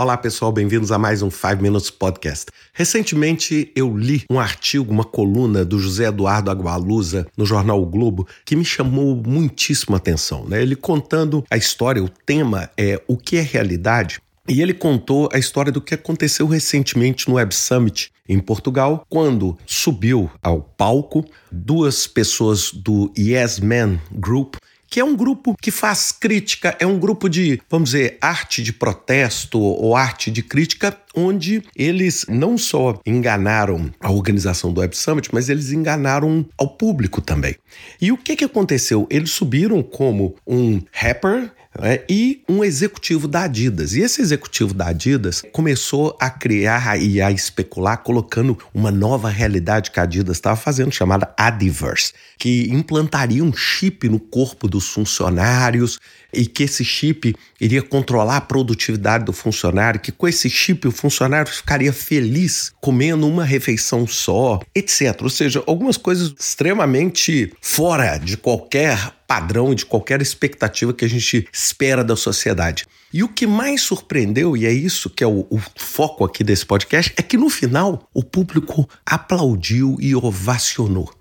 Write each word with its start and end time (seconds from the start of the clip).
Olá 0.00 0.16
pessoal, 0.16 0.52
bem-vindos 0.52 0.92
a 0.92 0.96
mais 0.96 1.22
um 1.22 1.28
5 1.28 1.60
Minutes 1.60 1.90
Podcast. 1.90 2.46
Recentemente 2.72 3.72
eu 3.74 3.98
li 3.98 4.22
um 4.30 4.38
artigo, 4.38 4.92
uma 4.92 5.02
coluna 5.02 5.64
do 5.64 5.76
José 5.80 6.04
Eduardo 6.04 6.52
Agualusa 6.52 7.26
no 7.36 7.44
jornal 7.44 7.82
o 7.82 7.84
Globo 7.84 8.24
que 8.44 8.54
me 8.54 8.64
chamou 8.64 9.16
muitíssimo 9.16 9.96
a 9.96 9.98
atenção. 9.98 10.44
Né? 10.44 10.62
Ele 10.62 10.76
contando 10.76 11.44
a 11.50 11.56
história, 11.56 12.00
o 12.00 12.08
tema 12.08 12.70
é 12.76 13.02
o 13.08 13.16
que 13.16 13.38
é 13.38 13.40
realidade. 13.40 14.20
E 14.46 14.62
ele 14.62 14.72
contou 14.72 15.28
a 15.32 15.38
história 15.38 15.72
do 15.72 15.80
que 15.80 15.94
aconteceu 15.94 16.46
recentemente 16.46 17.28
no 17.28 17.34
Web 17.34 17.52
Summit 17.52 18.12
em 18.28 18.38
Portugal, 18.38 19.04
quando 19.08 19.58
subiu 19.66 20.30
ao 20.40 20.60
palco 20.60 21.24
duas 21.50 22.06
pessoas 22.06 22.72
do 22.72 23.12
Yes 23.18 23.58
Man 23.58 23.98
Group 24.12 24.54
que 24.88 25.00
é 25.00 25.04
um 25.04 25.14
grupo 25.14 25.56
que 25.60 25.70
faz 25.70 26.12
crítica, 26.12 26.76
é 26.78 26.86
um 26.86 26.98
grupo 26.98 27.28
de, 27.28 27.60
vamos 27.68 27.90
dizer, 27.90 28.18
arte 28.20 28.62
de 28.62 28.72
protesto 28.72 29.60
ou 29.60 29.94
arte 29.94 30.30
de 30.30 30.42
crítica, 30.42 30.96
onde 31.14 31.62
eles 31.76 32.24
não 32.28 32.56
só 32.56 33.00
enganaram 33.04 33.90
a 34.00 34.10
organização 34.10 34.72
do 34.72 34.80
Web 34.80 34.96
Summit, 34.96 35.28
mas 35.32 35.48
eles 35.48 35.72
enganaram 35.72 36.46
ao 36.56 36.68
público 36.68 37.20
também. 37.20 37.56
E 38.00 38.12
o 38.12 38.16
que, 38.16 38.36
que 38.36 38.44
aconteceu? 38.44 39.06
Eles 39.10 39.30
subiram 39.30 39.82
como 39.82 40.36
um 40.46 40.80
rapper 40.92 41.52
né, 41.78 42.00
e 42.08 42.42
um 42.48 42.64
executivo 42.64 43.28
da 43.28 43.44
Adidas. 43.44 43.94
E 43.94 44.00
esse 44.00 44.20
executivo 44.20 44.74
da 44.74 44.88
Adidas 44.88 45.42
começou 45.52 46.16
a 46.20 46.28
criar 46.28 47.00
e 47.00 47.20
a 47.20 47.30
especular, 47.30 47.98
colocando 47.98 48.58
uma 48.74 48.90
nova 48.90 49.28
realidade 49.28 49.90
que 49.90 50.00
a 50.00 50.02
Adidas 50.02 50.36
estava 50.36 50.56
fazendo, 50.56 50.92
chamada 50.92 51.32
Adiverse, 51.36 52.12
que 52.38 52.68
implantaria 52.70 53.42
um 53.42 53.52
chip 53.52 54.08
no 54.08 54.18
corpo 54.18 54.68
dos 54.68 54.88
funcionários 54.88 55.98
e 56.32 56.46
que 56.46 56.64
esse 56.64 56.84
chip 56.84 57.34
iria 57.60 57.82
controlar 57.82 58.36
a 58.36 58.40
produtividade 58.40 59.24
do 59.24 59.32
funcionário, 59.32 60.00
que 60.00 60.12
com 60.12 60.28
esse 60.28 60.50
chip 60.50 60.86
o 60.86 60.92
funcionário 60.92 61.50
ficaria 61.50 61.92
feliz 61.92 62.72
comendo 62.80 63.26
uma 63.26 63.44
refeição 63.44 64.06
só, 64.06 64.60
etc. 64.74 65.22
Ou 65.22 65.30
seja, 65.30 65.62
algumas 65.66 65.96
coisas 65.96 66.34
extremamente 66.38 67.52
fora 67.60 68.18
de 68.18 68.36
qualquer 68.36 69.17
padrão, 69.28 69.74
de 69.74 69.84
qualquer 69.84 70.22
expectativa 70.22 70.94
que 70.94 71.04
a 71.04 71.08
gente 71.08 71.46
espera 71.52 72.02
da 72.02 72.16
sociedade. 72.16 72.86
E 73.12 73.22
o 73.22 73.28
que 73.28 73.46
mais 73.46 73.82
surpreendeu, 73.82 74.56
e 74.56 74.64
é 74.64 74.72
isso 74.72 75.10
que 75.10 75.22
é 75.22 75.26
o, 75.26 75.46
o, 75.50 75.60
foco 75.76 76.24
aqui 76.24 76.42
desse 76.42 76.64
podcast, 76.64 77.12
é 77.14 77.22
que 77.22 77.36
no 77.36 77.50
final 77.50 78.08
o 78.14 78.24
público 78.24 78.88
aplaudiu 79.04 79.98
e 80.00 80.16
ovacionou. 80.16 81.12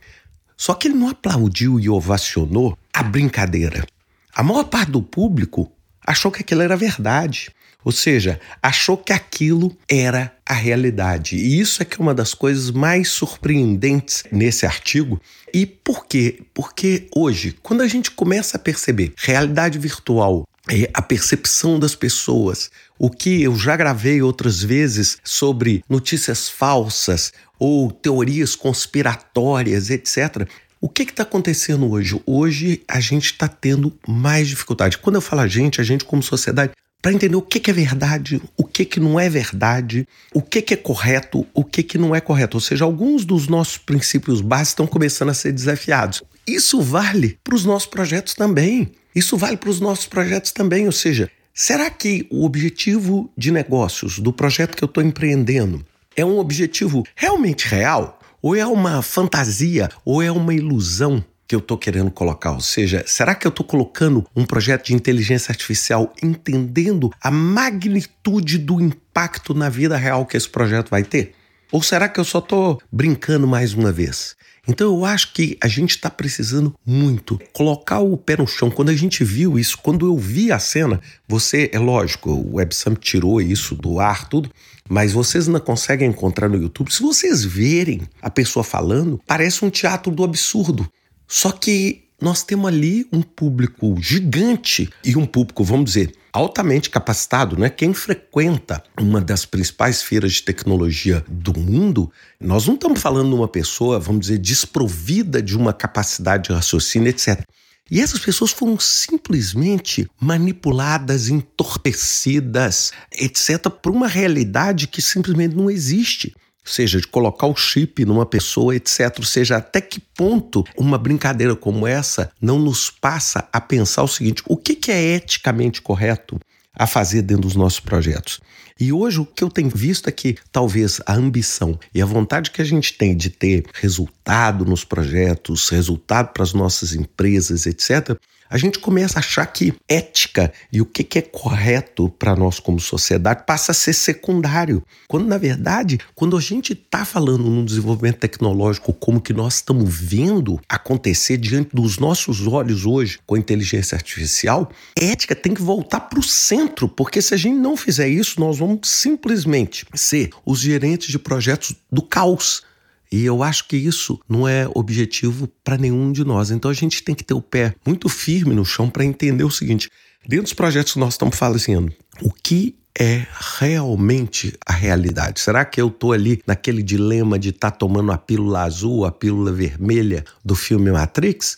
Só 0.56 0.74
que 0.74 0.88
ele 0.88 0.96
não 0.96 1.10
aplaudiu 1.10 1.80
e 1.80 1.90
ovacionou 1.90 2.78
a 2.94 3.04
brincadeira. 3.04 3.86
A 4.34 4.42
maior 4.42 4.64
parte 4.64 4.92
do 4.92 5.02
público 5.02 5.70
achou 6.06 6.32
que 6.32 6.42
aquilo 6.42 6.62
era 6.62 6.78
verdade. 6.78 7.52
Ou 7.84 7.92
seja, 7.92 8.40
achou 8.64 8.98
que 8.98 9.12
aquilo 9.12 9.78
era 9.88 10.37
a 10.48 10.54
realidade. 10.54 11.36
E 11.36 11.60
isso 11.60 11.82
é 11.82 11.86
que 11.86 12.00
é 12.00 12.04
uma 12.04 12.14
das 12.14 12.34
coisas 12.34 12.72
mais 12.72 13.10
surpreendentes 13.10 14.24
nesse 14.32 14.66
artigo. 14.66 15.22
E 15.54 15.66
por 15.66 16.06
quê? 16.06 16.42
Porque 16.54 17.08
hoje, 17.14 17.56
quando 17.62 17.82
a 17.82 17.88
gente 17.88 18.12
começa 18.12 18.58
a 18.58 18.60
perceber 18.60 19.14
realidade 19.18 19.78
virtual, 19.78 20.48
é 20.70 20.90
a 20.94 21.02
percepção 21.02 21.80
das 21.80 21.96
pessoas, 21.96 22.70
o 23.00 23.10
que 23.10 23.42
eu 23.42 23.56
já 23.56 23.76
gravei 23.76 24.22
outras 24.22 24.62
vezes 24.62 25.18
sobre 25.24 25.84
notícias 25.90 26.50
falsas 26.50 27.32
ou 27.58 27.90
teorias 27.92 28.56
conspiratórias, 28.56 29.90
etc. 29.90 30.48
O 30.80 30.90
que 30.90 31.04
está 31.04 31.24
acontecendo 31.24 31.90
hoje? 31.90 32.22
Hoje 32.26 32.84
a 32.88 33.00
gente 33.00 33.26
está 33.26 33.48
tendo 33.48 33.98
mais 34.08 34.48
dificuldade. 34.48 34.98
Quando 34.98 35.16
eu 35.16 35.22
falo 35.22 35.42
a 35.42 35.48
gente, 35.48 35.82
a 35.82 35.84
gente 35.84 36.06
como 36.06 36.22
sociedade, 36.22 36.72
para 37.02 37.14
entender 37.14 37.36
o 37.36 37.42
que, 37.42 37.60
que, 37.60 37.70
é 37.70 37.74
verdade, 37.74 38.42
o 38.58 38.64
que, 38.64 38.84
que 38.84 39.00
não 39.00 39.20
é 39.20 39.30
verdade, 39.30 40.08
o 40.34 40.42
que, 40.42 40.62
que 40.62 40.74
é 40.74 40.78
correto, 40.78 41.46
o 41.54 41.64
que, 41.64 41.84
que 41.84 41.98
não 41.98 42.16
é 42.16 42.20
correto. 42.20 42.58
Ou 42.58 42.62
seja, 42.62 42.86
alguns 42.86 43.24
dos 43.24 43.48
nossos 43.48 43.78
princípios 43.78 44.42
básicos 44.42 44.70
estão 44.70 44.88
começando 44.88 45.30
a 45.30 45.34
ser 45.34 45.52
desafiados. 45.52 46.24
Isso 46.46 46.82
vale 46.82 47.38
para 47.44 47.56
os 47.56 47.66
nossos 47.66 47.88
projetos 47.88 48.34
também. 48.34 48.92
Isso 49.14 49.38
vale 49.38 49.58
para 49.58 49.70
os 49.70 49.80
nossos 49.80 50.08
projetos 50.08 50.52
também. 50.52 50.86
Ou 50.86 50.92
seja, 50.92 51.30
será 51.54 51.90
que 51.90 52.28
o 52.30 52.46
objetivo 52.46 53.32
de 53.38 53.52
negócios 53.52 54.20
do 54.20 54.34
projeto 54.34 54.76
que 54.76 54.84
eu 54.84 54.88
estou 54.88 55.04
empreendendo 55.04 55.86
é 56.16 56.26
um 56.26 56.40
objetivo 56.40 57.04
realmente 57.16 57.68
real? 57.68 58.20
Ou 58.42 58.56
é 58.56 58.66
uma 58.66 59.02
fantasia? 59.02 59.90
Ou 60.04 60.22
é 60.22 60.32
uma 60.32 60.54
ilusão? 60.54 61.24
Que 61.48 61.56
eu 61.56 61.60
estou 61.60 61.78
querendo 61.78 62.12
colocar? 62.12 62.52
Ou 62.52 62.62
seja, 62.62 63.04
será 63.08 63.34
que 63.34 63.48
eu 63.48 63.50
estou 63.50 63.66
colocando 63.66 64.26
um 64.36 64.46
projeto 64.46 64.88
de 64.88 64.94
inteligência 64.94 65.52
artificial 65.52 66.14
entendendo 66.22 67.12
a 67.22 67.32
magnitude 67.32 68.58
do 68.58 68.82
impacto 68.82 69.54
na 69.54 69.70
vida 69.70 69.96
real 69.96 70.26
que 70.26 70.36
esse 70.36 70.50
projeto 70.50 70.90
vai 70.90 71.04
ter? 71.04 71.34
Ou 71.72 71.82
será 71.82 72.08
que 72.08 72.20
eu 72.20 72.26
só 72.26 72.40
estou 72.40 72.82
brincando 72.92 73.48
mais 73.48 73.74
uma 73.74 73.92
vez? 73.92 74.36
Então 74.68 74.94
eu 74.94 75.06
acho 75.06 75.34
que 75.34 75.58
a 75.62 75.68
gente 75.68 75.92
está 75.92 76.10
precisando 76.10 76.76
muito 76.86 77.40
colocar 77.54 78.00
o 78.00 78.18
pé 78.18 78.36
no 78.36 78.46
chão. 78.46 78.70
Quando 78.70 78.90
a 78.90 78.96
gente 78.96 79.24
viu 79.24 79.58
isso, 79.58 79.78
quando 79.78 80.06
eu 80.06 80.18
vi 80.18 80.52
a 80.52 80.60
cena, 80.60 81.00
você, 81.26 81.70
é 81.72 81.80
lógico, 81.80 82.32
o 82.32 82.56
WebSam 82.56 82.94
tirou 82.96 83.42
isso 83.42 83.74
do 83.74 84.00
ar, 84.00 84.28
tudo, 84.28 84.52
mas 84.90 85.14
vocês 85.14 85.48
ainda 85.48 85.62
conseguem 85.62 86.10
encontrar 86.10 86.50
no 86.50 86.62
YouTube. 86.62 86.94
Se 86.94 87.02
vocês 87.02 87.46
verem 87.46 88.02
a 88.22 88.30
pessoa 88.30 88.64
falando, 88.64 89.22
parece 89.26 89.64
um 89.64 89.70
teatro 89.70 90.12
do 90.12 90.24
absurdo. 90.24 90.90
Só 91.28 91.52
que 91.52 92.04
nós 92.20 92.44
temos 92.44 92.68
ali 92.68 93.08
um 93.12 93.22
público 93.22 93.96
gigante 94.00 94.90
e 95.04 95.16
um 95.16 95.26
público, 95.26 95.64
vamos 95.64 95.86
dizer, 95.92 96.14
altamente 96.34 96.90
capacitado, 96.90 97.58
né? 97.58 97.70
Quem 97.70 97.94
frequenta 97.94 98.84
uma 99.00 99.22
das 99.22 99.46
principais 99.46 100.02
feiras 100.02 100.34
de 100.34 100.44
tecnologia 100.44 101.24
do 101.28 101.58
mundo, 101.58 102.12
nós 102.40 102.66
não 102.66 102.74
estamos 102.74 103.02
falando 103.02 103.30
de 103.30 103.36
uma 103.36 103.48
pessoa, 103.48 104.00
vamos 104.00 104.22
dizer, 104.22 104.40
desprovida 104.40 105.42
de 105.42 105.56
uma 105.56 105.74
capacidade 105.74 106.46
de 106.46 106.54
raciocínio, 106.54 107.10
etc. 107.10 107.44
E 107.90 108.02
essas 108.02 108.20
pessoas 108.20 108.52
foram 108.52 108.78
simplesmente 108.80 110.10
manipuladas, 110.20 111.30
entorpecidas, 111.30 112.92
etc., 113.12 113.70
por 113.70 113.92
uma 113.92 114.08
realidade 114.08 114.88
que 114.88 115.02
simplesmente 115.02 115.56
não 115.56 115.70
existe 115.70 116.36
seja, 116.68 117.00
de 117.00 117.08
colocar 117.08 117.48
o 117.48 117.56
chip 117.56 118.06
numa 118.06 118.26
pessoa, 118.26 118.76
etc. 118.76 119.16
Ou 119.20 119.26
seja, 119.26 119.58
até 119.58 119.82
que 119.82 120.00
ponto 120.00 120.64
uma 120.78 120.98
brincadeira 120.98 121.56
como 121.56 121.88
essa 121.88 122.32
não 122.42 122.60
nos 122.60 122.90
passa 122.90 123.48
a 123.52 123.60
pensar 123.62 124.04
o 124.04 124.08
seguinte: 124.08 124.44
o 124.48 124.58
que, 124.58 124.92
é 124.92 125.16
eticamente 125.16 125.82
correto 125.82 126.40
a 126.74 126.86
fazer 126.86 127.22
dentro 127.22 127.44
dos 127.44 127.56
nossos 127.56 127.80
projetos? 127.80 128.40
E 128.80 128.94
hoje 128.94 129.20
o 129.20 129.26
que 129.26 129.44
eu 129.44 129.50
tenho 129.50 129.70
visto 129.70 130.08
é 130.08 130.12
que 130.12 130.38
talvez 130.52 131.02
a 131.06 131.14
ambição 131.14 131.80
e 131.94 132.02
a 132.02 132.06
vontade 132.06 132.52
que 132.52 132.62
a 132.62 132.66
gente 132.66 132.94
tem 132.94 133.16
de 133.16 133.30
ter 133.30 133.66
resultado 133.74 134.66
nos 134.66 134.84
projetos, 134.84 135.70
resultado 135.70 136.34
para 136.34 136.44
as 136.44 136.54
nossas 136.54 136.94
empresas, 136.94 137.66
etc., 137.66 138.18
a 138.50 138.58
gente 138.58 138.80
começa 138.80 139.18
a 139.18 139.20
achar 139.20 139.46
que 139.46 139.74
ética 139.88 140.52
e 140.72 140.82
o 140.82 140.86
que 140.86 141.18
é 141.18 141.22
correto 141.22 142.10
para 142.10 142.36
nós 142.36 142.60
como 142.60 142.80
sociedade 142.80 143.44
passa 143.46 143.72
a 143.72 143.76
ser 143.76 143.94
secundário. 143.94 144.84
Quando, 145.08 145.28
na 145.28 145.38
verdade, 145.38 146.00
quando 146.16 146.38
a 146.38 146.40
gente 146.40 146.74
está 146.74 147.04
falando 147.04 147.44
num 147.44 147.66
desenvolvimento 147.66 148.20
tecnológico 148.20 148.94
como 148.94 149.22
que 149.22 149.34
nós 149.34 149.56
estamos 149.56 149.94
vendo 149.94 150.60
acontecer 150.70 151.38
diante 151.38 151.76
dos 151.76 151.98
nossos 151.98 152.46
olhos 152.48 152.86
hoje 152.86 153.20
com 153.26 153.36
a 153.36 153.40
inteligência 153.40 153.96
artificial, 153.96 154.70
ética 154.98 155.36
tem 155.36 155.54
que 155.54 155.62
voltar 155.62 156.02
para 156.02 156.20
o 156.20 156.24
centro, 156.24 156.88
porque 156.88 157.22
se 157.22 157.34
a 157.34 157.38
gente 157.38 157.58
não 157.58 157.76
fizer 157.76 158.08
isso, 158.08 158.40
nós 158.40 158.60
vamos 158.60 158.67
simplesmente 158.84 159.86
ser 159.94 160.30
os 160.46 160.60
gerentes 160.60 161.10
de 161.10 161.20
projetos 161.20 161.76
do 161.92 162.02
caos. 162.02 162.64
E 163.12 163.24
eu 163.24 163.42
acho 163.42 163.68
que 163.68 163.78
isso 163.78 164.20
não 164.28 164.48
é 164.48 164.68
objetivo 164.74 165.48
para 165.64 165.78
nenhum 165.78 166.12
de 166.12 166.24
nós. 166.24 166.52
Então 166.52 166.70
a 166.70 166.74
gente 166.74 167.04
tem 167.04 167.16
que 167.16 167.24
ter 167.24 167.34
o 167.34 167.42
pé 167.42 167.74
muito 167.86 168.10
firme 168.10 168.54
no 168.54 168.66
chão 168.66 168.90
para 168.90 169.06
entender 169.06 169.44
o 169.44 169.52
seguinte: 169.52 169.90
dentro 170.28 170.44
dos 170.44 170.54
projetos 170.54 170.94
que 170.94 171.00
nós 171.00 171.14
estamos 171.14 171.38
fazendo, 171.38 171.92
o 172.22 172.32
que 172.32 172.76
é 173.00 173.26
realmente 173.60 174.54
a 174.66 174.74
realidade? 174.74 175.40
Será 175.40 175.64
que 175.64 175.80
eu 175.80 175.88
estou 175.88 176.12
ali 176.12 176.42
naquele 176.48 176.82
dilema 176.82 177.38
de 177.38 177.50
estar 177.50 177.72
tá 177.72 177.78
tomando 177.78 178.12
a 178.12 178.18
pílula 178.18 178.64
azul, 178.64 179.06
a 179.06 179.12
pílula 179.12 179.52
vermelha 179.52 180.26
do 180.44 180.56
filme 180.56 180.92
Matrix? 180.92 181.56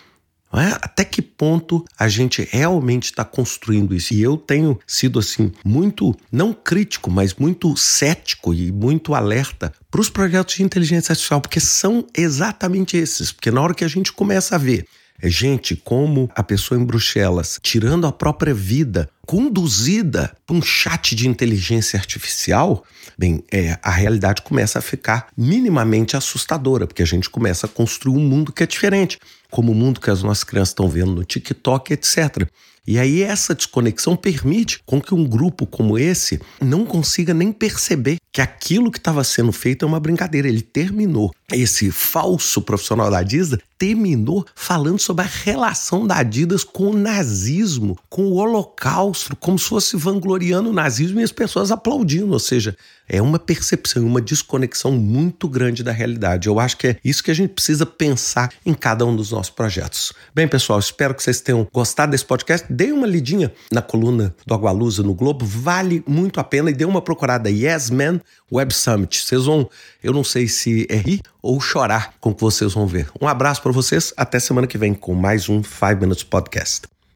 É? 0.51 0.75
Até 0.81 1.05
que 1.05 1.21
ponto 1.21 1.85
a 1.97 2.07
gente 2.07 2.47
realmente 2.49 3.05
está 3.05 3.23
construindo 3.23 3.93
isso? 3.93 4.13
E 4.15 4.21
eu 4.21 4.35
tenho 4.35 4.79
sido 4.87 5.19
assim 5.19 5.51
muito 5.63 6.15
não 6.31 6.53
crítico, 6.53 7.11
mas 7.11 7.35
muito 7.35 7.77
cético 7.77 8.51
e 8.51 8.71
muito 8.71 9.13
alerta 9.13 9.71
para 9.91 10.01
os 10.01 10.09
projetos 10.09 10.55
de 10.55 10.63
inteligência 10.63 11.11
artificial, 11.11 11.39
porque 11.39 11.59
são 11.59 12.05
exatamente 12.17 12.97
esses. 12.97 13.31
Porque 13.31 13.51
na 13.51 13.61
hora 13.61 13.75
que 13.75 13.83
a 13.83 13.87
gente 13.87 14.11
começa 14.11 14.55
a 14.55 14.57
ver 14.57 14.87
é 15.21 15.29
gente 15.29 15.75
como 15.75 16.29
a 16.33 16.41
pessoa 16.41 16.79
em 16.79 16.85
Bruxelas 16.85 17.59
tirando 17.61 18.07
a 18.07 18.11
própria 18.11 18.53
vida, 18.53 19.09
conduzida 19.25 20.35
por 20.47 20.55
um 20.55 20.61
chat 20.61 21.13
de 21.13 21.27
inteligência 21.27 21.99
artificial, 21.99 22.83
bem, 23.17 23.43
é, 23.51 23.77
a 23.83 23.91
realidade 23.91 24.41
começa 24.41 24.79
a 24.79 24.81
ficar 24.81 25.27
minimamente 25.37 26.15
assustadora, 26.15 26.87
porque 26.87 27.03
a 27.03 27.05
gente 27.05 27.29
começa 27.29 27.65
a 27.65 27.69
construir 27.69 28.15
um 28.15 28.21
mundo 28.21 28.53
que 28.53 28.63
é 28.63 28.67
diferente, 28.67 29.19
como 29.49 29.71
o 29.71 29.75
mundo 29.75 29.99
que 29.99 30.09
as 30.09 30.23
nossas 30.23 30.43
crianças 30.43 30.69
estão 30.69 30.87
vendo 30.87 31.11
no 31.11 31.23
TikTok, 31.23 31.93
etc. 31.93 32.47
E 32.87 32.97
aí 32.97 33.21
essa 33.21 33.53
desconexão 33.53 34.15
permite 34.15 34.81
com 34.83 34.99
que 34.99 35.13
um 35.13 35.23
grupo 35.23 35.67
como 35.67 35.95
esse 35.95 36.41
não 36.59 36.85
consiga 36.85 37.35
nem 37.35 37.51
perceber 37.51 38.17
que 38.31 38.41
aquilo 38.41 38.89
que 38.91 38.97
estava 38.97 39.23
sendo 39.23 39.51
feito 39.51 39.85
é 39.85 39.87
uma 39.87 39.99
brincadeira. 39.99 40.47
Ele 40.47 40.61
terminou. 40.61 41.31
Esse 41.51 41.91
falso 41.91 42.61
profissional 42.63 43.11
da 43.11 43.19
Adidas 43.19 43.59
terminou 43.77 44.43
falando 44.55 44.99
sobre 44.99 45.23
a 45.23 45.27
relação 45.27 46.07
da 46.07 46.15
Adidas 46.17 46.63
com 46.63 46.91
o 46.91 46.97
nazismo, 46.97 47.95
com 48.09 48.23
o 48.23 48.35
holocausto, 48.35 49.35
como 49.35 49.59
se 49.59 49.65
fosse 49.65 49.95
vangloriando 49.95 50.69
o 50.69 50.73
nazismo 50.73 51.19
e 51.19 51.23
as 51.23 51.31
pessoas 51.31 51.69
aplaudindo. 51.69 52.33
Ou 52.33 52.39
seja, 52.39 52.75
é 53.09 53.21
uma 53.21 53.39
percepção, 53.39 54.05
uma 54.05 54.21
desconexão 54.21 54.91
muito 54.91 55.49
grande 55.49 55.83
da 55.83 55.91
realidade. 55.91 56.47
Eu 56.47 56.59
acho 56.59 56.77
que 56.77 56.87
é 56.87 56.97
isso 57.03 57.23
que 57.23 57.31
a 57.31 57.33
gente 57.33 57.49
precisa 57.49 57.85
pensar 57.85 58.51
em 58.65 58.73
cada 58.73 59.05
um 59.05 59.15
dos 59.15 59.31
nossos 59.31 59.49
projetos. 59.49 60.13
Bem, 60.33 60.47
pessoal, 60.47 60.77
espero 60.77 61.15
que 61.15 61.23
vocês 61.23 61.41
tenham 61.41 61.67
gostado 61.73 62.11
desse 62.11 62.25
podcast. 62.25 62.71
Dê 62.71 62.91
uma 62.91 63.07
lidinha 63.07 63.51
na 63.71 63.81
coluna 63.81 64.33
do 64.45 64.53
Agualusa 64.53 65.01
no 65.01 65.15
Globo, 65.15 65.45
vale 65.45 66.03
muito 66.07 66.39
a 66.39 66.43
pena 66.43 66.69
e 66.69 66.73
dê 66.73 66.85
uma 66.85 67.01
procurada 67.01 67.49
Yes 67.49 67.89
Man 67.89 68.21
Web 68.51 68.73
Summit. 68.73 69.25
Vocês 69.25 69.45
vão, 69.45 69.67
eu 70.03 70.13
não 70.13 70.23
sei 70.23 70.47
se 70.47 70.85
é 70.89 70.97
rir 70.97 71.21
ou 71.41 71.59
chorar 71.59 72.13
com 72.19 72.29
o 72.29 72.35
que 72.35 72.41
vocês 72.41 72.73
vão 72.73 72.85
ver. 72.85 73.09
Um 73.19 73.27
abraço 73.27 73.61
para 73.61 73.71
vocês, 73.71 74.13
até 74.15 74.39
semana 74.39 74.67
que 74.67 74.77
vem 74.77 74.93
com 74.93 75.15
mais 75.15 75.49
um 75.49 75.63
5 75.63 75.99
Minutes 75.99 76.23
Podcast. 76.23 76.98